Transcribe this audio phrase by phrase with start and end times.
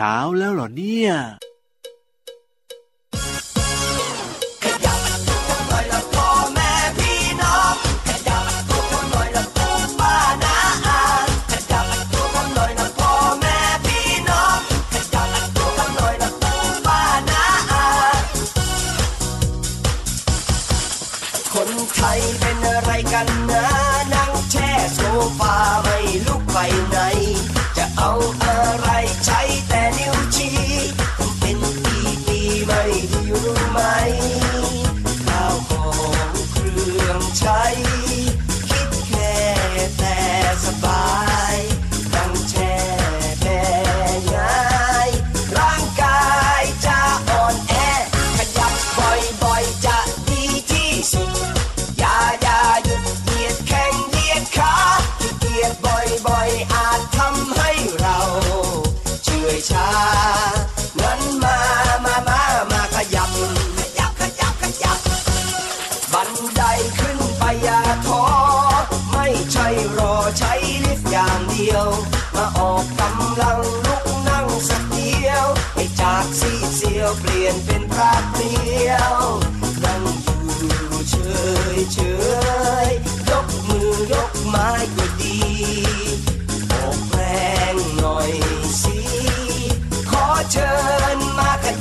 [0.00, 1.12] ช้าแล้วเหรอเนี่ย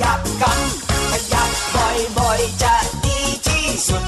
[0.03, 0.59] ยับกัน
[1.11, 1.51] ขยับ
[2.17, 4.05] บ่อยๆจะดีที่สุด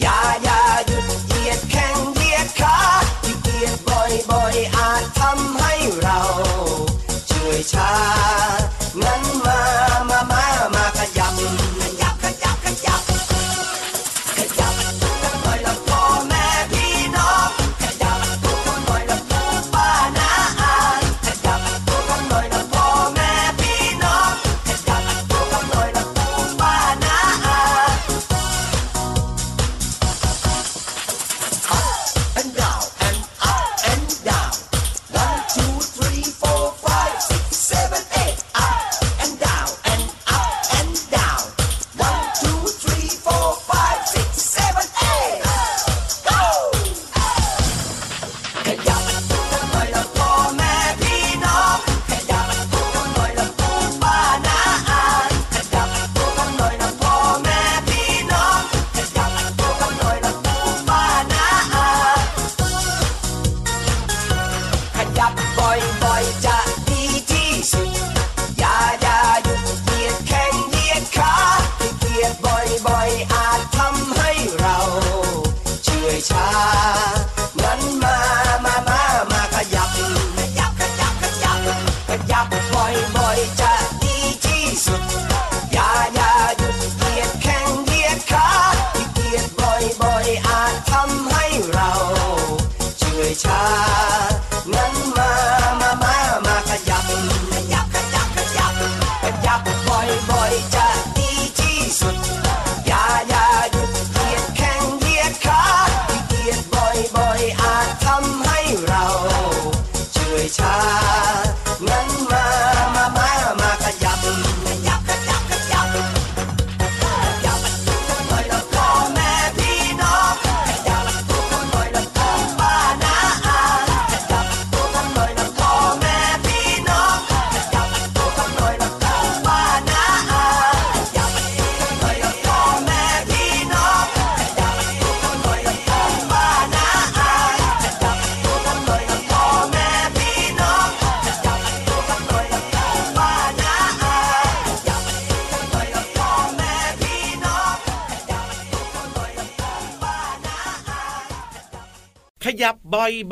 [0.00, 2.78] อย่าอย่าหยุดเหยียดแข้งเหยียดขา
[3.42, 6.20] เหยียดบ่อยๆอาจทำให้เรา
[7.26, 8.55] เฉื่อยชา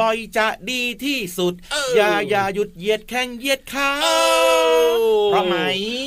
[0.01, 1.55] บ่อยๆ จะดีที่สุด
[1.97, 3.91] อย่าอย่าหยุดเหยียดแข้งเหยียดขา
[5.31, 5.57] เพราะไหม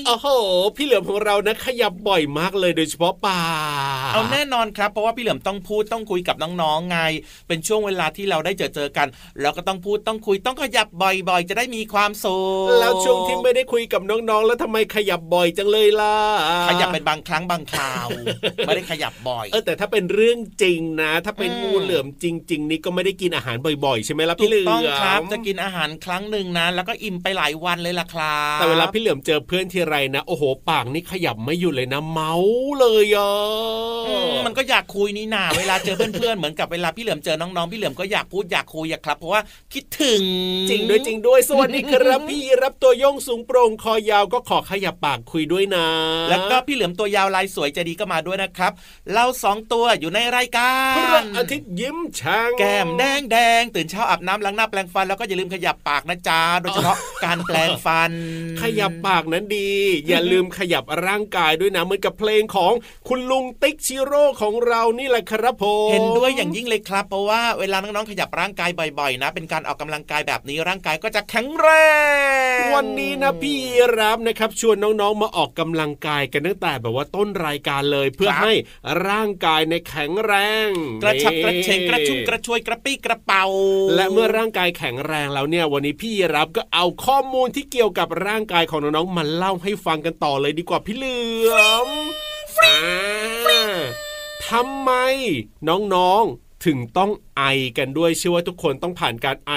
[0.07, 0.27] โอ้โห
[0.75, 3.41] พี่เหลือมของเรานะขยับบ่อยมากเลยโดยเฉพาะป่า
[4.13, 6.97] เอาแน่นอนครับ เพราะว่าพี่เหลือมต้องพูดต้องคุยกับน้องๆไง
[7.47, 9.07] เป็นช่วงเวลาที่เราได้เจอเจอกัน
[9.41, 16.15] เราก็ต้องพูดต้องคุยต้องขยับบ่อยๆ จะได้มีความสุขแล้วช่วงที่ไม่ได้คุยกับน้องๆ แล้วทำไมขยับบ่อยจังเลยล่ะ
[16.69, 18.07] ขยับเป็นบางครั้งบางคราว
[18.65, 32.33] ไม่ได้ขยับบ่อย เออแต่ถ้าเป็นเรื่องจริงนะ ถ้าเป็นงูเหลือมจริง ๆ นี่ก็ไม่ได้กินอาหารบ่อยๆ ใช่ไหมล่ะถูพี่กเหลือมต้องครับจะกินอาหารครั้งหนึ่งนะแล้วก็อิ่มไปหลายวันเลยล่ะครับแต่เวลาพี่เหลือมเจอเพื่อนทีไรนะโอ้โหปากนี่ขยับไม่หยุดเลยนะเมา
[32.79, 33.31] เลยอะ
[34.07, 39.41] อืมมันก็อยากคุยนี่นาเวลาเจอเพื่อนๆเหมือนกับเวลาพี่เหลือมเจอน้องๆพี่เหลือมก็อยากพูดอยากคุยอะครับเพราะว่า
[39.73, 40.21] คิดถึง
[40.69, 45.87] จริงด้วยจริงด้วยสวัสดีครับพี่รับตัวโยงสูงโปร่งคอยาวก็ขอขยับปากคุยด้วยนะ
[46.29, 48.71] แล้วก็พี่เหลือมตัวยาวลายสวยใจดีก็มาด้วยนะครับ
[49.13, 58.11] เราสองตัวอยู่ในรายกาพระรอาทิตย์ยิ้มช่างแก้มแดงแดงตื่นเช้าอาบน้ำล้างหน้าแปรงฟันแล้วก็อย่าลืมขยับปากนะจ๊ะโดยเฉพาะการแปลงฟัน
[58.61, 59.71] ขยับปากนั้นดี
[60.07, 62.73] อย่าลืมขยับร่างกายด้วยนะเหมือนกับเพลงของ
[63.07, 71.69] คุณลุงติ๊กชิโร่ของเรานี่แหละครับผมเห็นด้วยอย่างยิ่งเลยครับ เพราะว่าเวลาน้องๆขยับร่างกายบ่อยๆ นะ เป็นการออกกำลังกายแบบนี้ร่างกายก็จะแข็งแร
[72.57, 73.57] งวันนี้นะพี่
[73.99, 78.53] รับนะครับ ชวนน้องๆมาออกกำลังกายกันตั้งแต่แบบว่าต้นรายการเลยเพื่อให้
[79.07, 80.33] ร่างกายในแข็งแร
[80.67, 80.69] ง
[81.03, 83.36] กระชับกระเฉงกระชุ่มกระชวยกระปี้กระเป๋า
[83.95, 91.17] และเมื่อร่างกายแข็งแรงแล้วเนี่ย วันนี้พี่รับก็เอาข้อมูลที่เกี่ยวกับร่างกายของน้องๆมาเล่าให้ฟังกันต่อเลยดีกว่าพี่เหลื
[91.53, 91.55] อ
[91.87, 91.89] ม
[92.63, 92.77] อ่า
[94.49, 94.91] ทำไม
[95.67, 97.43] น้องๆถึงต้อง ไอ
[97.77, 99.51] กันด้วยเชื่อว่าทุกคนต้องผ่านการไอ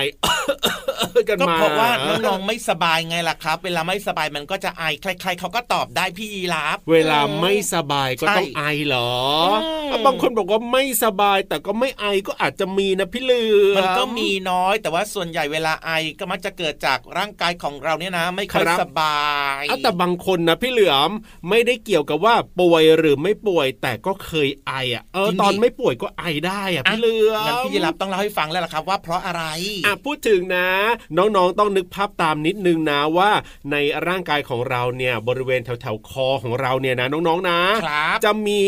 [1.28, 1.90] กันก็มาเพราะว่า
[2.26, 9.12] น้องๆไม่สบายไงล่ะครับ เวลาไม่สบายมันก็จะไอใคร ๆเขาก็ตอบได้พี่ยีราฟเวลาไม่สบายก็ใช่ต้องไอเหรอ
[9.92, 13.44] อืมบางคนบอกว่าไม่สบายแต่ก็ไม่ไอก็อาจจะมีนะพี่เหลื
[13.74, 19.30] อมันก็มีน้อย แต่ว่าส่วนใหญ่เวลาไอก็มักจะเกิดจากร่างกายของเราเนี่ยนะ ไม่ค่อยครับสบา
[19.60, 21.10] ยอะแต่บางคนนะพี่เหลือม
[21.48, 29.42] ไม่ได้เกี่ยวกับว่าป่วยหรือไม่ป่วยแต่ก็เคยไออะเออตอนไม่ป่วยก็ไอได้อะพี่เหลือมงั้นพี่ยีราฟต้องเล่าให้ฟังแล้วล่ะครับ ว่าเพราะอะไร
[29.86, 30.68] อะพูดถึงนะ
[31.18, 33.30] น้องๆต้องนึกภาพตามนิดนึงนะว่า
[33.72, 33.76] ใน
[34.06, 38.60] ร่างกายของเราเนี่ยบริเวณแถวๆคอของเราเนี่ยนะน้องๆนะครับจะมี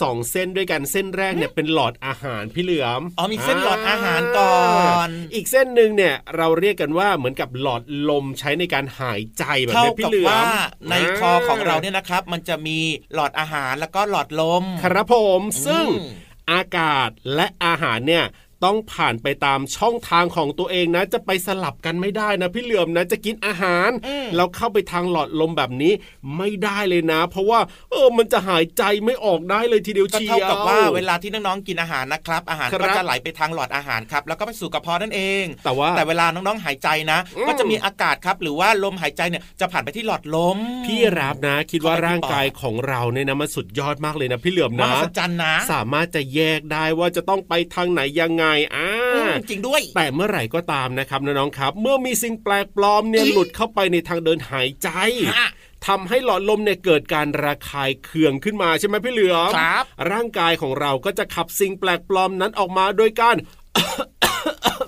[0.00, 4.58] สองเส้นด้วยกันเส้นแรกเนี่ยเป็นหลอดอาหารพี่เหลือมอ๋อมีเส้นหลอดอาหารก่อ
[5.06, 10.42] นอีกเส้นหนึ่งเนี่ยเราเรียกกันว่าเหมือนกับหลอดลมใช้ในการหายใจแบบเท่านี้พี่กับเหลือว่า
[10.90, 12.78] มในคอของเราเนี่ยนะครับ มันจะมี
[13.14, 18.24] หลอดอาหารแล้วก็หลอดลม ครับผมซึ่งอืมอากาศและอาหารเนี่ย
[18.64, 25.92] ต้องผ่านไปตามช่องทางของตัวเองนะ จะไปสลับกันไม่ได้นะ พี่เหลือมนะจะกินอาหารอืมเราเข้าไปทางหลอดลมแบบนี้
[26.36, 27.60] ไม่ได้เลยนะ เพราะว่า
[27.90, 54.88] เออมันจะหายใจไม่ออกได้เลยทีเดียวก็เชียวเท่ากับว่าเวลาที่น้องๆกินอาหารนะครับ อาหารครับก็จะไหลไปทางหลอดอาหารครับแล้วก็ไปสู่กระเพาะนั่นเอง แต่ว่าแต่เวลาน้องๆหายใจนะอืมก็จะมีอากาศครับ หรือว่าลมหายใจเนี่ยจะผ่านไปที่หลอดลม พี่รับนะ คิดว่าร่างกายของเราเนี่ยนะมันสุดยอดมากเลยนะ พี่เหลือมมนะหัศจรรย์นะสามารถจะแยกได้ว่าจะต้องไปทางไหนยังไงอ่าอืมจริงด้วย แต่เมื่อไหร่ก็ตามนะครับน้องๆครับ เมื่อมีสิ่งแปลกปลอมเนี่ยหลุดเข้าไปในทางเดินหายใจ
[55.36, 55.48] ฮะ
[55.86, 63.36] ทำให้หลอดลมเนี่ยเกิดการระคายเคืองขึ้นมาใช่ไหมพี่เหลือมครับ ร่างกายของเราก็จะขับสิ่งแปลกปลอมนั้นออกมาโดยการ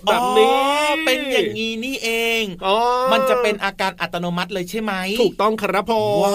[0.05, 0.58] แบบนี้อ๋
[0.88, 2.11] อเป็นอย่างนี้นี่เอ
[2.41, 2.76] งอ๋อ
[3.12, 4.93] มันจะเป็นอาการอัตโนมัติเลยใช่ไหม
[5.23, 6.32] ถูกต้องครับผมว้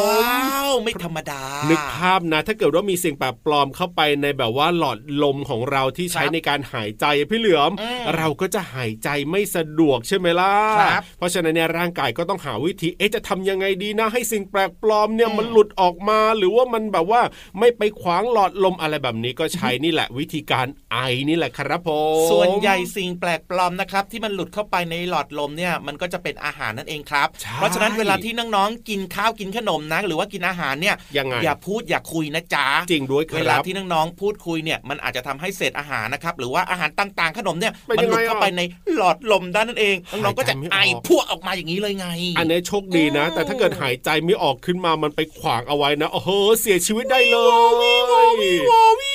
[0.55, 17.21] าวไม่ธรรมดา นึกภาพนะ ถ้าเกิดว่ามีสิ่งแปลกปลอมเข้าไปในแบบว่าหลอดลมของเราที่ใช้ครับในการหายใจพี่เหลือมอืมเราก็จะหายใจไม่สะดวกใช่ไหมล่ะครับเพราะฉะนั้นเนี่ยร่างกายก็ต้องหาวิธีเอ๊ะจะทำยังไงดีนะให้สิ่งแปลกปลอมเนี่ยอืมมันหลุดออกมา หรือว่ามันแบบว่า
[17.59, 20.97] ไม่ไปขวางหลอดลมอะไรแบบนี้ก็ใช้นี่แหละ วิธีการไอ
[21.29, 38.61] นี่แหละครับผมส่วนใหญ่สิ่งแปลกปลอมนะครับที่มันหลุดเข้าไปในหลอดลมเนี่ยมันก็จะเป็นอาหารนั่นเองครับใช่เพราะฉะนั้นเวลาที่น้องๆกินข้าวกินขนมนะหรือว่ากินอาหารเนี่ยยังไงอย่าพูดอย่าคุยนะจ๊ะจริงด้วยคเวลารับที่น้องๆพูดคุยเนี่ยมันอาจจะทำให้เศษอาหารนะครับหรือว่าอาหารต่างๆ ขนมเนี่ยเป็นมัยังหลุไงดเข้าไปใน
[38.95, 42.07] หลอดลมด้านนั่นเองน้องๆก็จะหายใจไม่ออกไอพวกออกมาอย่างนี้เลยไง
[42.37, 46.29] อันนี้โชคดีนะอืมแต่ถ้าเกิดหายใจไม่ออกขึ้นมามันไปขวางเอาไว้นะโอ้โห
[46.61, 47.37] เสียชีวิตได้เล
[48.25, 49.14] ย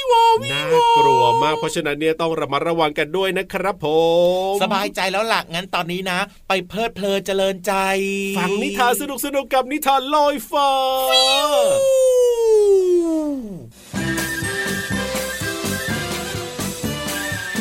[0.53, 0.63] น่า
[0.99, 3.87] กลัวมากเพราะฉะนั้นเนี่ยต้องระมัดระวังกันด้วยนะครับผ
[4.53, 7.73] มสบายใจแล้วล่ะงั้นตอนนี้นะ ไปเพลิดเพลินเจริญใจ
[8.39, 10.71] ฟังนิทานสนุกสนุกๆกับนิทานลอยฟ้า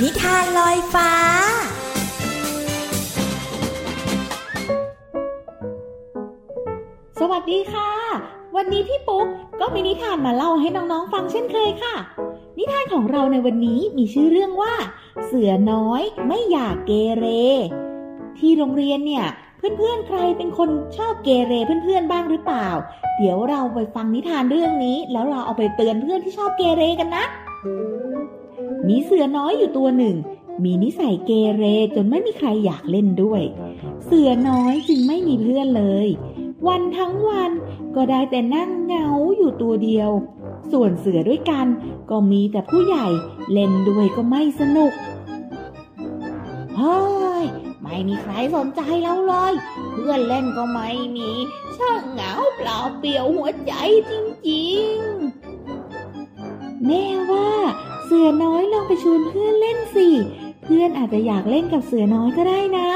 [0.01, 1.11] นิทานลอยฟ้า
[7.19, 7.91] สวัสดีค่ะ
[8.55, 9.27] วันนี้พี่ปุ๊ก
[9.59, 11.95] ก็มีนิทานมาเล่าให้น้องๆฟังเช่นเคยค่ะ
[12.57, 14.73] นิทานของเราในวันนี้มีชื่อเรื่องว่า
[15.25, 17.25] เสือน้อยไม่อยากเกเร
[18.39, 19.25] ที่โรงเรียนเนี่ย
[19.57, 21.53] เพื่อนๆใครเป็นคนชอบเกเร
[21.83, 22.67] เพื่อนๆบ้างหรือเปล่า
[23.17, 27.25] เดี๋ยวเราไปฟังนิทานเรื่องนี้ แล้วเราเอาไปเตือนเพื่อนที่ชอบเกเรกันนะ
[28.87, 30.15] มีเสือน้อยอยู่ตัวหนึ่ง
[30.63, 31.63] มีนิสัยเกเร
[31.95, 33.41] จนไม่มีใครอยากเล่นด้วย
[34.05, 36.07] เสือน้อยจึงไม่มีเพื่อนเลย
[36.67, 37.51] วันทั้งวัน
[37.95, 40.11] ก็ได้แต่นั่งเหงาอยู่ตัวเดียว
[40.71, 41.67] ส่วนเสือด้วยกัน
[42.09, 43.07] ก็มีแต่ผู้ใหญ่
[43.51, 44.93] เล่นด้วยก็ไม่สนุก
[46.77, 46.99] เฮ้
[47.43, 47.45] ย
[47.81, 49.53] ไม่มีใครสนใจเราเลย
[49.91, 51.29] เพื่อนเล่นก็ไม่มี
[51.77, 53.73] ช่างเหงาเปล่าเปลี่ยวหัวใจ
[54.11, 54.13] จ
[54.49, 57.49] ริงๆ แม่ว่า
[58.05, 60.09] เสือน้อยลองไปชวนเพื่อนเล่นสิ
[60.63, 62.89] เพื่อนอาจจะอยากเล่นกับเสือน้อยก็ได้นะ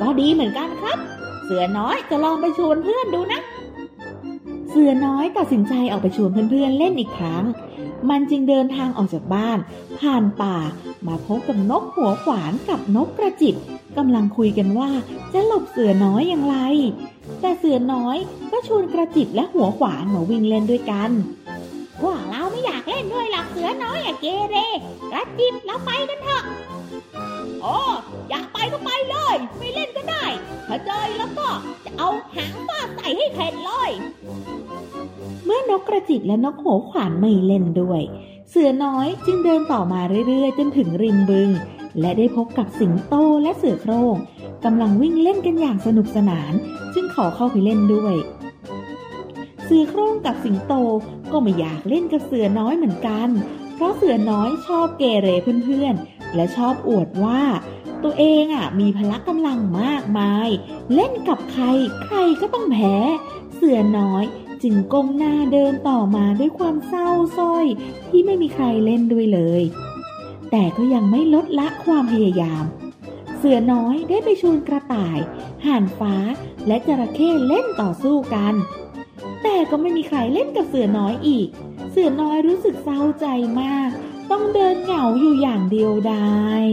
[0.00, 0.98] ก็ดีเหมือนกันครับ
[1.44, 3.40] เสือน้อยจะลองไปชวนเพื่อนดูนะ
[4.70, 7.44] เสือน้อยตัดสินใจออกไปชวนเพื่อนๆเล่นอีกครั้ง
[8.10, 9.58] มันจึงเดินทางออกจากบ้าน
[10.00, 10.56] ผ่านป่า
[11.06, 13.56] มาพบกับนกหัวขวานกับนกกระจิบ
[13.96, 14.90] กำลังคุยกันว่า
[15.32, 16.56] จะหลบเสือน้อยอย่างไร
[17.40, 18.16] แต่เสือน้อย
[18.52, 21.10] ก็ชวนกระจิบและหัวขวานมาวิ่งเล่นด้วยกัน
[22.00, 24.56] พวกเราไม่อยากเล่นด้วยหรอกเสือน้อยอะเกเร
[25.12, 26.44] กระจิบเราไปกันเถอะ
[27.62, 27.76] โอ้
[28.30, 30.24] อยากไปก็ไปเลย ไม่เล่นก็ได้
[30.68, 31.48] ถ้าเจอแล้วก็
[31.84, 33.90] จะเอาหางฟาดใส่ให้เผ็ดเลย
[35.44, 38.02] เมื่อนกกระจิบและนกหัวขวานไม่เล่นด้วย
[38.50, 41.50] เสือน้อยจึงเดินต่อมาเรื่อยๆ จนถึงริมบึง
[42.00, 44.16] และได้พบกับสิงโตและเสือโคร่ง
[44.64, 46.52] กำลังวิ่งเล่นกันอย่างสนุกสนาน
[46.94, 48.14] จึงขอเข้าไปเล่นด้วย
[49.64, 50.74] เสือโคร่งกับสิงโต
[51.32, 53.28] ก็ไม่อยากเล่นกับเสือน้อยเหมือนกัน
[53.74, 55.28] เพราะเสือน้อยชอบเกเร
[55.64, 57.42] เพื่อนๆ และชอบอวดว่า
[58.04, 60.48] ตัวเองอะมีพละกำลังมากมาย
[60.94, 61.64] เล่นกับใคร
[62.04, 62.96] ใครก็ต้องแพ้
[63.54, 64.24] เสือน้อย
[64.62, 67.08] จึงก้มหน้าเดินต่อมาด้วยความเศร้า
[67.38, 67.66] ส้อย
[68.08, 69.62] ที่ไม่มีใครเล่นด้วยเลย
[70.50, 72.64] แต่ก็ยังไม่ลดละความพยายาม
[73.38, 75.18] เสือน้อยได้ไปชวนกระต่าย
[75.66, 76.14] ห่านฟ้า
[76.66, 78.54] และจระเข้เล่นต่อสู้กัน
[79.42, 81.48] แต่ก็ไม่มีใครเล่นกับเสือน้อยอีก
[81.90, 83.26] เสือน้อยรู้สึกเศร้าใจ
[83.60, 83.90] มาก
[84.30, 86.66] ต้องเดินเหงาอยู่อย่างเดียวดาย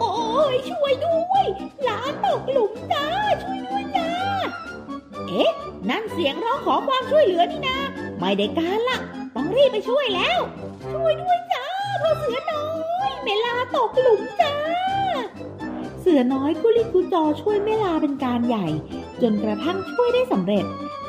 [0.00, 0.12] โอ้
[0.52, 1.44] ยช่วยด้วย
[1.84, 3.06] หลานตกหลุมจ้า
[3.42, 4.10] ช่วยด้วยจ้า
[5.28, 5.50] เอ๊ะ
[5.90, 7.78] นั่นเสียงร้องขอความช่วยเหลือนี่นา
[8.18, 8.98] ไม่ได้การละ
[9.34, 10.38] ต้องรีบไปช่วยแล้ว
[10.92, 11.64] ช่วยด้วยจ้า
[12.02, 12.68] พ่อเสือน้อ
[13.08, 14.54] ยเมลาตกหลุมจ้า
[16.00, 18.66] เสือน้อยกุลิกุจอช่วยเมลาเป็นการใหญ่
[19.22, 20.64] จนกระทั่งช่วยได้สำเร็จ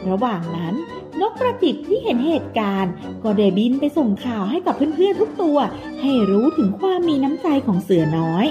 [0.10, 0.76] ระหว่างนั้น
[1.22, 5.58] นกกระจิบที่เห็นเหตุการณ์ ก็ได้บินไปส่งข่าวให้กับเพื่อนๆทุกตัว
[6.02, 8.46] ให้รู้ถึงความมีน้ำใจของเสือน้อย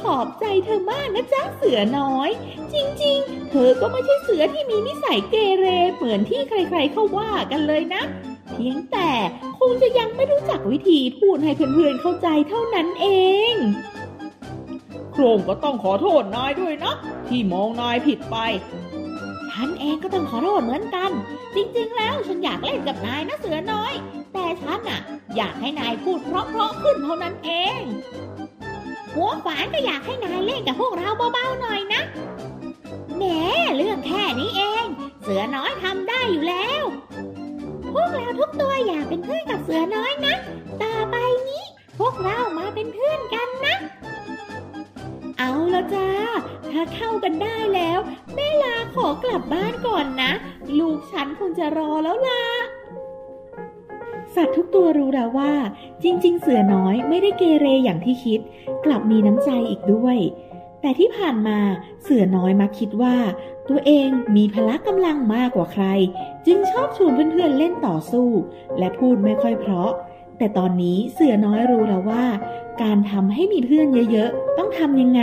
[0.00, 2.30] ขอบใจเธอมากนะจ๊ะเสือน้อย
[2.72, 8.02] จริงๆ เธอก็ไม่ใช่เสือที่มีนิสัยเกเรเหมือนที่ใครๆเขาว่ากันเลยนะ
[8.52, 9.10] เพียงแต่
[9.58, 13.06] คงจะยังไม่รู้จักวิธีพูดให้เพื่อนๆเข้าใจเท่านั้นเอ
[13.52, 13.54] ง
[15.12, 16.92] โครงก็ต้องขอโทษนายด้วยนะ
[17.28, 18.36] ที่มองนายผิดไป
[19.62, 21.10] ฉันเองก็ต้องขอโทษเหมือนกัน
[21.54, 23.92] จริงๆ แล้วฉันอยากเล่นกับนายนะเสือน้อย
[24.32, 25.00] แต่ฉันอะ
[25.36, 27.80] อยากให้นายพูดเพราะๆขึ้นเท่านั้นเอง
[29.14, 32.02] หัวฝานก็อยากให้นายเล่นกับพวกเราเบาๆหน่อยนะ
[33.16, 33.22] แหม
[33.76, 34.86] เรื่องแค่นี้เอง
[35.22, 36.82] เสือน้อยทำได้อยู่แล้ว
[37.94, 40.34] พวกเราทุกตัวอยากเป็นเพื่อนกับเสือน้อยนะ
[40.82, 41.16] ต่อไป
[41.48, 41.64] นี้
[41.98, 43.76] พวกเรามาเป็นเพื่อนกันนะ
[45.38, 46.08] เอาละจ้า
[46.72, 47.98] ถ้าเข้ากันได้แล้ว
[48.34, 50.32] แม่ลาขอกลับบ้านก่อนนะ
[50.78, 52.42] ลูกฉันคงจะรอแล้วล่ะ
[54.34, 55.52] สัตว์ทุกตัวรู้แล้วว่า
[56.02, 58.40] จริง ๆ เสือน้อยไม่ได้เกเรอย่างที่คิด
[58.84, 60.16] กลับมีน้ำใจอีกด้วย
[60.80, 61.58] แต่ที่ผ่านมา
[62.02, 63.16] เสือน้อยมักคิดว่า
[63.68, 65.84] ตัวเองมีพละกำลังมากกว่าใคร
[66.46, 68.28] จึงชอบชวนเพื่อนๆเล่นต่อสู้
[68.78, 69.90] และพูดไม่ค่อยเพราะ
[70.38, 72.24] แต่ตอนนี้เสือน้อยรู้แล้วว่า
[72.82, 75.22] การทำให้มีเพื่อนเยอะ ๆ ต้องทำยังไง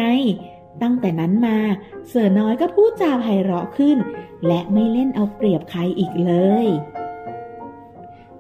[0.82, 1.58] ตั้งแต่นั้นมา
[2.08, 3.98] เสือน้อยก็พูดจาไพเราะขึ้น
[4.48, 6.34] และไม่เล่นเอาเปรียบใครอีกเล
[6.66, 6.68] ย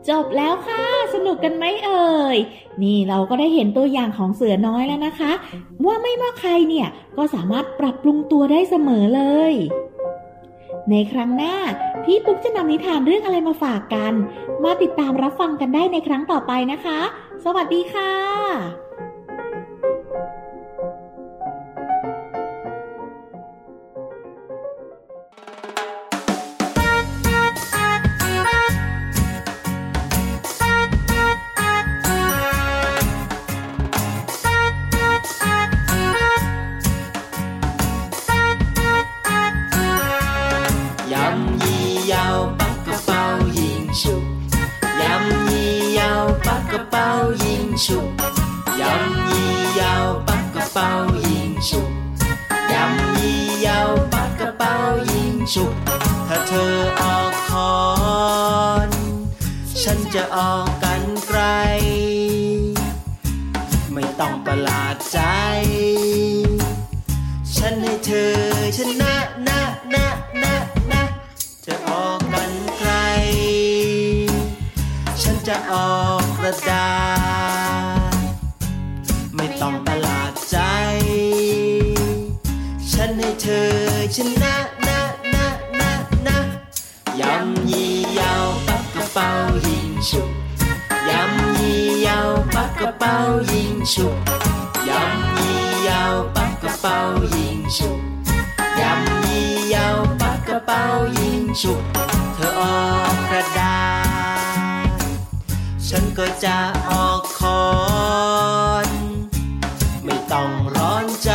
[0.10, 2.38] จบแล้วค่ะ สนุกกันไหมเอ่ย
[2.82, 5.32] นี่เราก็ได้เห็นตัวอย่างของเสือน้อยแล้วนะคะ
[5.86, 9.53] ว่าไม่ว่าใครเนี่ยก็สามารถปรับปรุงตัวได้เสมอเลย
[10.91, 11.56] ในครั้งหน้า
[12.03, 14.13] พี่ปุ๊กจะนำนิทานเรื่องอะไรมาฝากกัน
[14.63, 17.00] มาติดตามรับฟังกันได้ในครั้งต่อไปนะคะ
[17.46, 18.13] สวัสดีค่ะ
[75.72, 76.90] ออกกระดา
[78.12, 78.16] ษ
[79.36, 80.58] ไม่ต้องประหลาดใจ
[82.92, 83.72] ฉันให้เธอ
[84.16, 84.56] ชนะ
[84.88, 85.00] นะ
[85.34, 85.48] นะ
[85.80, 85.92] นะ
[86.28, 86.38] นะ
[87.20, 89.30] ยำยี่ยาวปักกระเป๋า
[89.68, 90.30] ยิงฉุบ
[91.10, 93.16] ยำยี่ยาวปักกระเป๋า
[93.52, 94.16] ยิงฉุบ
[94.90, 96.98] ยำยี่ยาวปักกระเป๋า
[97.36, 98.00] ยิงฉุบ
[98.82, 100.82] ยำยี่ยาวปักกระเป๋า
[101.18, 101.82] ยิงฉุบ
[102.34, 102.80] เธอออ
[103.14, 103.78] กกระดา
[104.26, 104.26] ษ
[105.91, 106.58] ฉันก็จะ
[106.89, 107.63] ออกคอ
[108.88, 108.89] น
[110.06, 111.32] ไม่ต้องร้อนใจ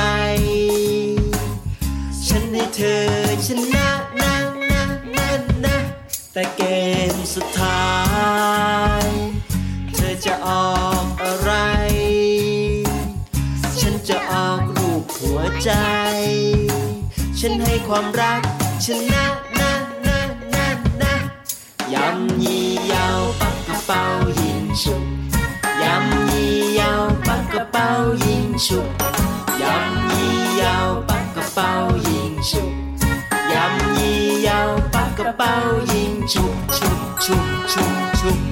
[2.26, 3.04] ฉันให้เธอ
[3.46, 3.88] ชนะ
[4.20, 4.34] นะ
[4.70, 4.82] นะ
[5.14, 5.28] นะ
[5.64, 5.76] นะ
[6.32, 6.62] แต่เก
[7.12, 7.86] มสุดท้า
[9.02, 9.04] ย
[9.94, 11.52] เธอจะออกอะไร
[13.80, 15.70] ฉันจะออกรูปหัวใจ
[17.38, 18.40] ฉันให้ความรัก
[18.84, 19.24] ชนะ
[19.60, 19.72] นะ
[20.06, 20.20] นะ
[20.54, 20.68] นะ
[21.02, 21.14] นะ
[21.92, 23.51] ยำยี่ยาวปักกระเป๋
[23.86, 23.94] 报
[24.36, 24.92] 英雄，
[25.80, 26.84] 杨一摇，
[27.24, 27.80] 八个报
[28.26, 28.78] 英雄，
[29.58, 29.70] 杨
[30.10, 32.60] 一摇，八个报英雄，
[33.50, 34.52] 杨一摇，
[34.92, 35.44] 八个报
[35.94, 36.84] 英雄，出
[37.18, 37.34] 出
[37.66, 37.80] 出
[38.14, 38.51] 出。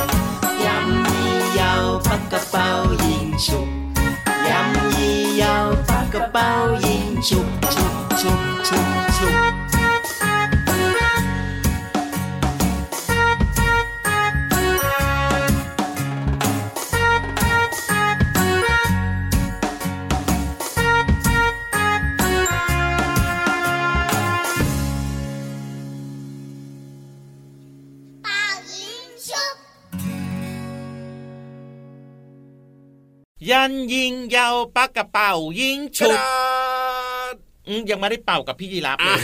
[3.41, 3.67] 出，
[4.99, 6.39] 一要发个报
[6.81, 7.37] 应出
[7.71, 7.79] 出
[8.13, 8.29] 出
[8.69, 9.50] 出。
[33.41, 36.05] 因应有八个报应出。
[37.73, 39.21] ยิงกฉุบระดาษอืมยังไม่ได้เป่ากับพี่ยีรับเลอะย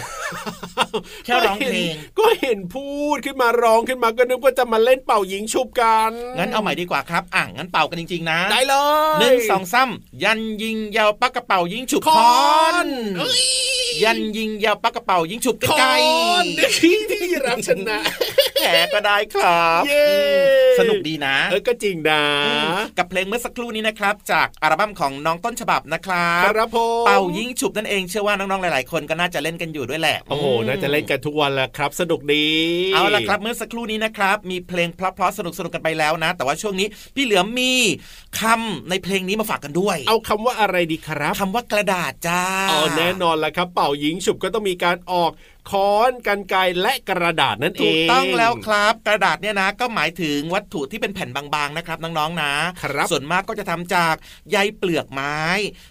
[1.26, 8.76] แค่ร้องเพลงก็เห็นพูดขึ้นมาร้องขึ้นมาก็นึกว่าจะมาเล่นเป่ายิงฉุบกัน งั้นเอาใหม่ดีกว่าครับ อะงั้นเป่ากันจริง ๆ นะ ได้เล
[9.16, 12.48] ยหนึ่งสองซ้ำยันยิงยาวปักกระเป๋ายิงฉุบคอ
[12.86, 13.44] นเอ้ย
[14.04, 15.88] ยันยิงยาวปักกระเป๋ายิงฉุบคอไกล
[16.44, 16.46] น
[16.78, 17.98] ที่ที่รับชนะ
[18.60, 20.16] แหมก็ได้ครับเย้อื
[20.74, 32.46] มสนุกดีนะ เออก็จริงนะอืมกับเพลงเมื่อสักครู่นี้นะครับ จากอัลบั้มของน้องต้นฉบับนะครับครับผมเป่ายิงฉุบนั่นเองเชื่อว่าน้องๆหลายๆคนก็น่าจะเล่นกันอยู่ด้วยแหละ โอ้โหน่าจะเล่นกันทุกวันแหละครับ สนุกดี
[32.94, 37.74] เอาละครับเมื่อสักครู่นี้นะครับมีเพลงเพราะๆสนุกๆกันไปแล้วนะ แต่ว่าช่วงนี้พี่เหลือมมี
[38.40, 45.32] คำในเพลงนี้มาฝากกันด้วย เอาคำว่าอะไรดีครับคำว่ากระดาษจ้าอ๋อแน่นอนแหละครับ เป่ายิงฉุบก็ต้องมีการออก
[45.70, 52.54] ค้อนกันไกรและกระดาษนั่นเองถูกต้องแล้วครับ กระดาษเนี่ยนะ ก็หมายถึงวัตถุที่เป็นแผ่นบางๆนะครับน้องๆนะ
[52.84, 54.16] ครับส่วนมากก็จะทำจาก
[54.52, 55.40] ใยเปลือกไม้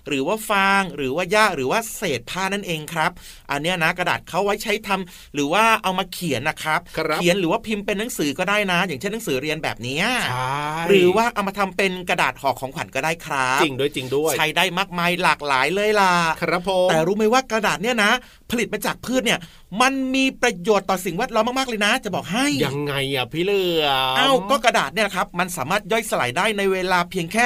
[0.09, 3.11] หรือว่าฟางหรือว่าหญ้าหรือว่าเศษผ้านั่นเองครับ
[3.51, 16.13] อันเนี้ยนะกระดาษเขาไว้ใช้ทำหรือว่าเอามาเขียนนะครับครับเขียนหรือว่าพิมพ์เป็นหนังสือก็ได้นะ อย่างเช่นหนังสือเรียนแบบเนี้ยใช่หรือว่าเอามาทำเป็นกระดาษห่อของขวัญก็ได้ครับ จริงด้วยจริงด้วย ใช้ได้มากมายหลากหลายเลยล่ะ
[16.43, 18.13] ครับผมแต่รู้ไหมว่ากระดาษเนี่ยนะ
[18.51, 19.39] ผลิตมาจากพืชเนี่ย
[19.81, 27.45] มันมีประโยชน์ต่อสิ่งแวดล้อมมากๆเลยนะ จะบอกให้ยังไงอะพี่เหลือมเอ้าก็กระดาษเนี่ยนะครับมันสามารถย่อยสลายได้ในเวลาเพียงแค่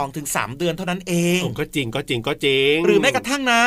[0.00, 3.60] 2-3 เดือนเท่านั้นเองโอ้ก็จริงก็จริงก็จริง หรือแม้กระทั่งนะ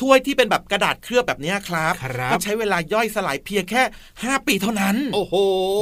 [0.00, 3.82] ถ้วยที่เป็นแบบกระดาษเคลือบแบบเนี้ยครับครับก็ใช้เวลาย่อยสลายเพียงแค่
[4.14, 5.34] 5 ปีเท่านั้น โอ้โห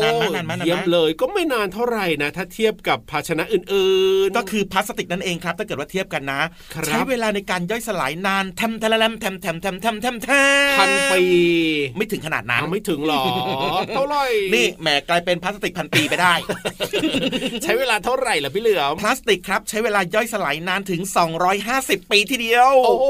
[0.02, 3.92] นานไหมนานไหมนานไหมเยี่ยมเลยก็ไม่นานเท่าไหร่นะ ถ้าเทียบกับภาชนะอื่
[4.26, 6.40] นๆ ก็คือพลาสติกนั่นเองครับ ถ้าเกิดว่าเทียบกันนะ
[6.74, 10.28] ครับใช้เวลาในการย่อยสลายนานแทมแทมแทมแทมแทมแทมแทมแทมแท
[10.72, 11.22] มพันปี
[11.96, 13.22] ไม่ถึงขนาดนั้นเอาไม่ถึงหรอ
[13.94, 14.24] เท่าไหร่
[14.54, 16.34] นี่แหมกลายเป็นพลาสติกพันปีไปได้
[17.62, 21.00] ใช้เวลาเท่าไหร่ล่ะพี่เหลือมพลาสติกครับใช้เวลาย่อยสลายนานถึง
[21.56, 23.06] 250 ปีทีเดียว โอ้โห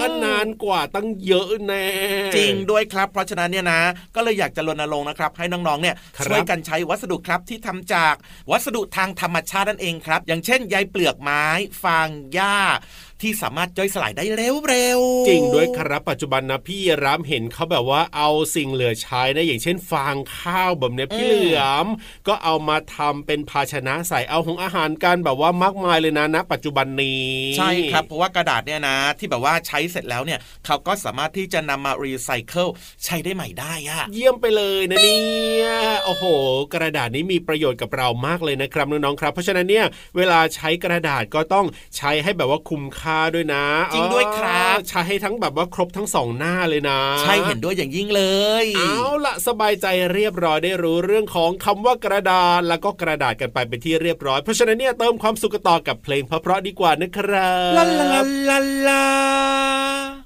[0.00, 1.86] ก็นานกว่าตั้งเยอะแน่
[2.36, 3.80] จริงด้วยครับ เพราะฉะนั้นเนี่ยนะ
[4.14, 8.14] ก็เลยอยากจะรณรงค์นะครับ ให้น้องๆเนี่ยครับช่วยกันใช้วัสดุครับที่ทำจาก
[8.50, 11.44] วัสดุทางธรรมชาตินั่นเองครับ อย่างเช่นใยเปลือกไม้
[11.82, 12.56] ฟางหญ้า
[13.22, 21.86] ที่สามารถย่อยสลายได้เร็วๆจริงด้วยครับปัจจุบันนะพี่รามเห็นเขาแบบว่าเอาสิ่งเหลือใช้นะอย่างเช่น ฟางข้าวแบบเนี้ยพี่เหลือม
[22.28, 32.68] ก็เอามาทำเป็นภาชนะใส่เอาของอาหารกันแบบว่ามากมายเลยนะณปัจจุบันนี้ ใช่ครับเพราะว่ากระดาษเนี่ยนะ ที่แบบว่าใช้เสร็จแล้วเนี่ยเขาก็สามารถที่จะนำมารีไซเคิล
[33.04, 35.68] ใช้ได้ใหม่ได้อะเยี่ยมไปเลยนะเนี่ย
[36.04, 36.24] โอ้โห
[36.74, 43.64] กระดาษนี้มีประโยชน์กับเรามากเลยนะครับน้องๆครับ เพราะฉะนั้นเนี่ยเวลาใช้กระดาษก็ต้องใช้ให้แบบว่าคุ้มค่าด้วยนะ
[43.94, 48.22] จริงด้วยครับใช้ให้ทั้งแบบว่าครบทั้งสองหน้าเลยนะ ใช่เห็นด้วยอย่างยิ่งเล
[48.64, 60.25] ย เอาละสบายใจเรียบร้อยได้รู้เรื่องของคำว่ากระดาษแล้วก็กระดาษกันไปเป็นที่เรียบร้อย เพราะฉะนั้นเนี่ยเติมความสุขต่อกับเพลงเพราะๆดีกว่านะครับลาลาลาลา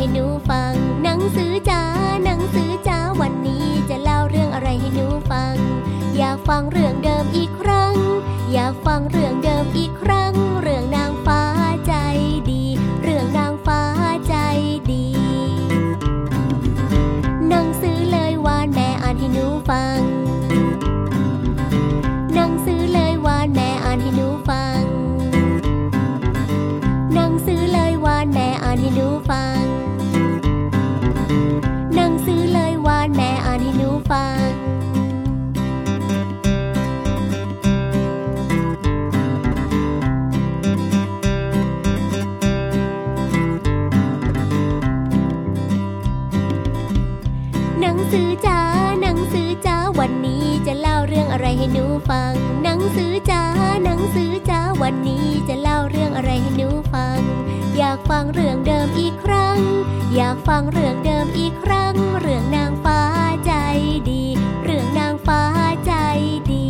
[0.00, 1.82] ให้หนูฟัง หนังสือจ้า
[2.24, 5.54] หนังสือจ้าวันนี้จะเล่าเรื่องอะไรให้หนูฟัง
[6.16, 7.94] อยากฟังเรื่องเดิมอีกครั้ง
[8.52, 10.32] อยากฟังเรื่องเดิมอีกครั้ง
[10.62, 11.42] เรื่องนางฟ้า
[11.86, 11.94] ใจ
[12.50, 12.64] ดี
[13.02, 13.82] เรื่องนางฟ้า
[14.28, 14.36] ใจ
[14.92, 15.06] ดี
[17.48, 20.00] หนังสือเลยวานแม่อ่านให้หนูฟัง
[24.02, 24.82] ให้หนูฟัง
[27.14, 29.06] หนังสือเลยวานแม้อ่านให้หนู
[52.08, 52.32] ฟัง
[52.62, 53.42] หนังสือจ้า
[53.84, 57.20] หนังสือจ้าวันนี้จะเล่าเรื่องอะไรให้หนูฟัง
[57.76, 59.58] อยากฟังเรื่องเดิมอีกครั้ง
[60.14, 63.00] อยากฟังเรื่องเดิมอีกครั้ง เรื่องนางฟ้า
[63.46, 63.52] ใจ
[64.10, 64.24] ดี
[64.64, 65.42] เรื่องนางฟ้า
[65.86, 65.92] ใจ
[66.52, 66.66] ดี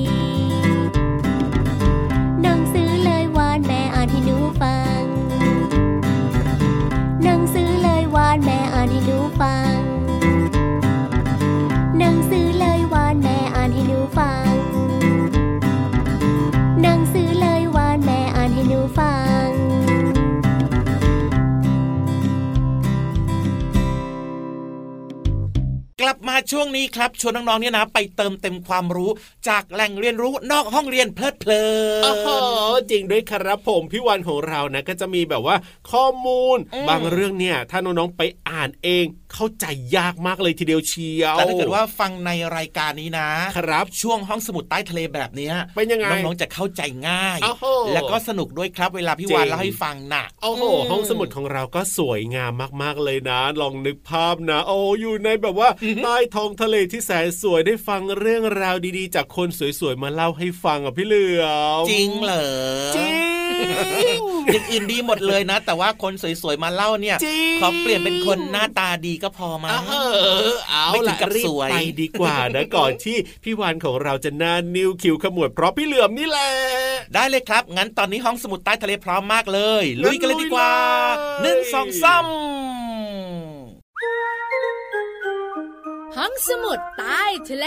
[2.43, 5.03] หนังสือเลยวานแม่อ่านให้หนูฟัง
[7.25, 9.20] หนังสือเลยวานแม่อ่านให้หนู
[26.53, 29.11] ช่วงนี้ครับชวนน้องๆเนี่ยนะ ไปเติมเต็มความรู้
[29.49, 31.65] จากแหล่งเรียนรู้นอกห้องเรียนเพลิดเพลิ
[32.01, 32.29] นโอ้โห
[32.91, 35.57] จริงด้วยครับผมพี่วันของเรานะก็จะมีแบบว่า
[35.91, 47.39] ข้อมูลบางเรื่องเนี่ย ถ้าน้องๆไปอ่านเองเข้าใจยากมากเลยทีเดียวเชียวแต่ถ้าเกิดว่าฟังในรายการนี้นะ ครับช่วงห้องสมุดใต้ทะเลแบบนี้เป็นยังไงน้องๆจะเข้าใจง่าย
[47.95, 55.69] แล้วก็สนุกด้วยครับเวลาพี่วานเล่าให้ฟังนะโอ้โหห้องสมุดของเราก็สวยงามมากๆเลยนะ ลองนึกภาพนะ โอ้อยู่ในแบบว่า
[56.05, 61.45] ใต้ท้องทะเลที่แสนสวยได้ฟังเรื่องราวดีๆ จากคนสวยๆ มาเล่าให้ฟังอะพี่เหลือ
[61.83, 62.47] มจริงเหรอ
[62.97, 63.13] จริ
[64.17, 64.19] ง
[64.53, 66.13] อย่างอื่นดีหมดเลยนะ แต่ว่าคน
[66.43, 67.17] สวยๆ มาเล่าเนี่ย
[67.61, 69.95] ขอเปลี่ยนเป็นคนหน้าตาดีก็พอมาเอ
[70.53, 76.51] อเอาละรีบไปดีกว่านะก่อนที่พี่วานของเราจะน่านิ้วคิวขมวดเพราะพี่เหลือมนี่แหละ
[77.15, 80.73] ได้เลยครับ งั้นตอนนี้ห้องสมุดใต้ทะเลพร้อมมากเลย ลุยกันเลยดีกว่า
[81.43, 82.25] หนึ่งสองสาม
[86.17, 87.67] ห้องสมุดใต้ทะเล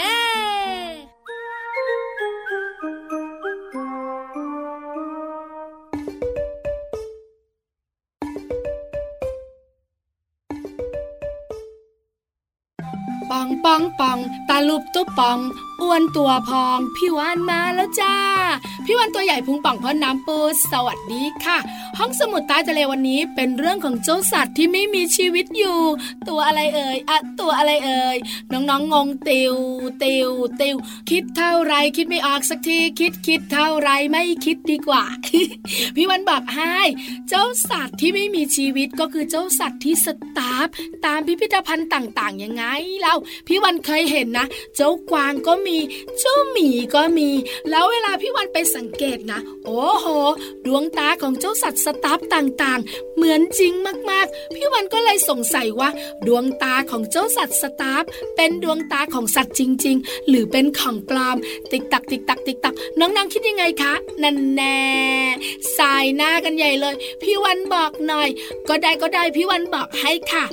[13.34, 14.18] ปังปังปัง
[14.48, 15.38] ตาลุบตุ๊บปัง
[15.82, 18.16] อ้วนตัวพองพี่วานมาแล้วจ้า
[18.86, 20.38] พี่วานตัวใหญ่พุงป่องพอน้ำปู
[20.70, 21.58] สวัสดีค่ะ
[21.98, 25.78] ห้องสมุดใต้ทะเลวันนี้เป็นเรื่องของเจ้าสัตว์ที่ไม่มีชีวิตอยู่
[26.28, 28.16] ตัวอะไรเอ่ยอะตัวอะไรเอ่ย
[28.52, 29.54] น้องๆงงติว
[30.02, 30.76] ติวติว
[31.10, 35.04] คิดเท่าไรคิดไม่ออกสักทีคิดคิดเท่าไรไม่คิดดีกว่า
[35.96, 36.76] พี่วันบอกให้
[37.28, 40.66] เจ้าสัตว์ที่ไม่มีชีวิตก็คือเจ้าสัตว์ที่สตาร์ฟ
[41.04, 42.64] ตามพิพิธภัณฑ์ต่างๆยังไง
[43.00, 45.78] เล่าพี่วันเคยเห็นนะ เจ้ากวางก็มี
[46.18, 47.30] เจ้าหมีก็มี
[47.70, 50.06] แล้วเวลาพี่วันไปสังเกตนะ โอ้โห
[50.66, 53.72] ดวงตาของเจ้าสัตว์สตัฟฟ์ต่างๆ เหมือนจริง
[54.10, 55.90] มากๆ พี่วันก็เลยสงสัยว่า
[56.26, 58.02] ดวงตาของเจ้าสัตว์สตัฟฟ์
[58.36, 61.36] เป็นดวงตาของสัตว์จริง ๆ หรือเป็นของปลอม
[61.70, 64.80] ติ๊กตักติ๊กตักติ๊กตักน้องๆคิดยังไงคะ นั่นแน่
[65.78, 68.28] สายหน้ากันใหญ่เลย พี่วันบอกหน่อย
[68.68, 70.44] ก็ได้ก็ได้พี่วันบอกให้ค่ะ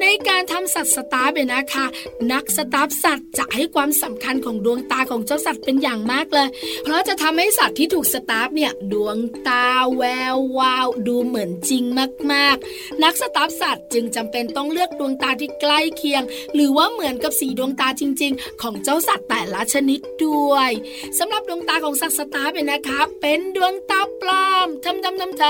[0.00, 1.86] ในการทำสัตว์สตัฟฟ์เนี่ยนะคะ
[2.32, 6.48] นักสตัฟฟ์สัตว์จะให้ความสำคัญของดวงตาของเจ้าสัตว์เป็นอย่างมากเลย
[6.82, 9.16] เพราะจะทำให้สัตว์ที่ถูกสตัฟฟ์เนี่ยดวง
[9.48, 11.84] ตาแวววาวดูเหมือนจริง
[12.32, 16.22] มากๆ นักสตัฟฟ์สัตว์จึงจำเป็นต้องเลือกดวงตาที่ใกล้เคียง
[16.54, 20.70] หรือว่าเหมือนกับสีดวงตาจริง ๆ ของเจ้าสัตว์แต่ละชนิดด้วย
[21.18, 25.44] สำหรับดวงตาของสัตว์สตัฟฟ์เนี่ยนะคะเป็นดวงตาปลอมทำทำทำท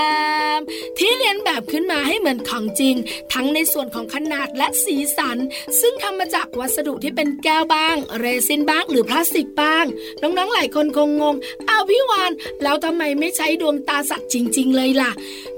[0.46, 2.94] ำที่เรียนแบบขึ้นมาให้เหมือนของจริง
[3.32, 5.38] ทั้งในส่วนของขนาดและสีสัน
[5.80, 9.84] ซึ่งทำมาจากวัสดุที่เป็นแก้วบ้าง เรซินบ้างหรือพลาสติกบ้าง
[10.22, 11.34] น้องๆหลายคนคงงง
[11.68, 15.10] อ้าวพี่วานแล้วทำไมไม่ใช้ดวงตาสัตว์จริง ๆ เลยล่ะ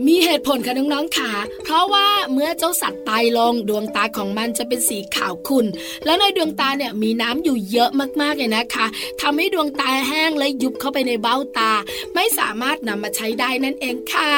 [0.06, 1.30] มีเหตุผลค่ะน้องๆขา
[1.64, 5.66] เพราะว่าเมื่อเจ้าสัตว์ตายลงดวงตาของมันจะเป็นสีขาวขุ่น
[6.04, 8.86] แล้วในดวงตาเนี่ยมีน้ำอยู่เยอะมากๆเลยนะคะ
[9.20, 11.72] ทำให้ดวงตาแห้งและยุบเข้าไปในเบ้าตา
[12.14, 14.32] ไม่สามารถนำมาใช้ได้นั่นเองค่ะ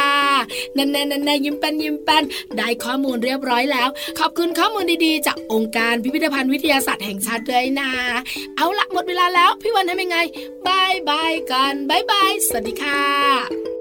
[0.76, 2.22] นั่นๆๆนยิ้มเป็นยิ้มเป็น
[2.56, 7.90] ได้ข้อมูลเรียบร้อยแล้ว ขอบคุณข้อมูลดีๆ จากองค์การพิพิธภัณฑ์วิทยาศาสตร์แห่งชาติด้วยนะ
[8.56, 10.18] เอาละหมดเวลาแล้ว พี่วันทำยังไง
[10.66, 13.75] bye bye กัน bye bye สวัสดีค่ะ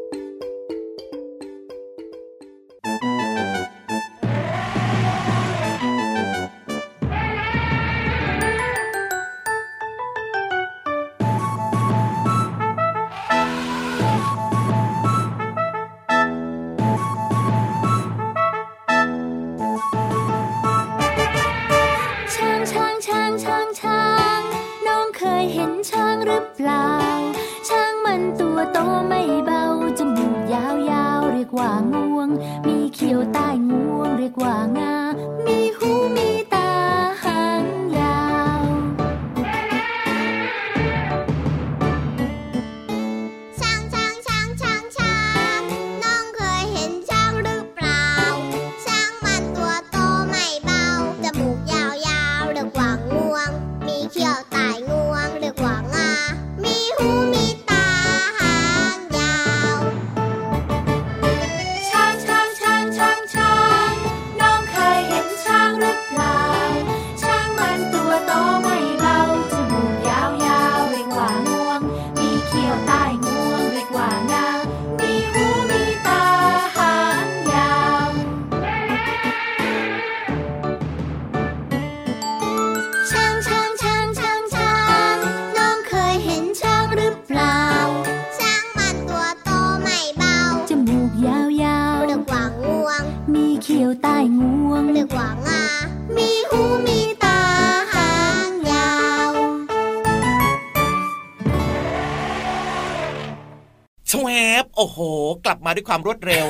[105.76, 106.48] ด้วยความรวดเร็ว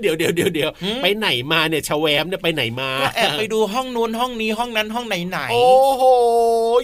[0.00, 0.70] เดี๋ยวเดี๋ยวเดี๋ยวเดี๋ยว
[1.02, 6.04] ไปไหนมาเนี่ยชาแวมเนี่ยไปไหนมาแอบไปดูห้องนู้นห้องนี้ห้องนั้นห้องไหนไหนโอ้โห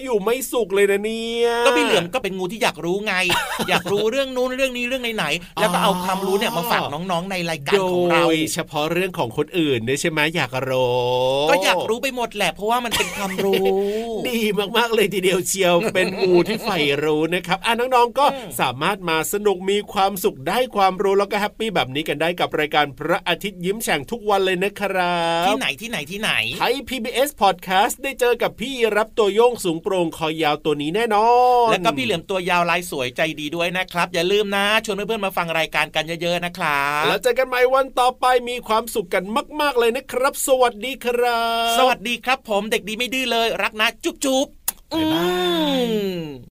[0.03, 3.13] อยู่ไม่สุขเลยนะเนี่ยก็พี่เหลือมก็เป็นงูที่อยากรู้ไง
[3.69, 10.91] อยากรู้เรื่องนู้นเรื่องนี้เรื่องไหนๆแล้วก็เอาความรู้เนี่ยมาฝากน้องๆในรายการของเราโดยเฉพาะเรื่องของคนอื่นเนี่ยใช่ไหมอยากรู้
[11.49, 13.63] ก็อยากรู้ไปหมดแหละเพราะว่ามันเป็นความรู้
[14.29, 14.39] ดี
[14.77, 18.25] มากๆเลยทีเดียวเชียวเป็นงูที่ใฝ่รู้นะครับอะน้องๆก็
[18.59, 31.27] สามารถมาสนุกมีความสุขได้ความรู้แล้วก็แฮปปี้แบบนี้กันได้กับรายการพระอาทิตย์ยิ้มแฉ่งทุกวันเลยนะครับที่ไหนที่ไหนที่ไหนไทย PBS Podcast ได้เจอกับพี่รับตัวโยงสูงโปร่งคอยาวตัวนี้แน่นอ
[31.65, 39.23] น แล้วก็พี่เหลือมตัวยาวลายสวยใจดีด้วยนะครับ อย่าลืมนะ ชวนเพื่อนๆมาฟังรายการกันเยอะๆนะครับแล้วเจอกันใหม่วันต่อไปมีความสุขกัน
[39.61, 41.41] มาก ๆเลยนะครับ สวัสดีครั
[41.73, 44.47] บ สวัสดีครับ ผมเด็กดีไม่ดื้อเลย รักนะ จุ๊บจุ๊บ
[44.93, 45.25] บ๊ายบา
[45.83, 46.50] ย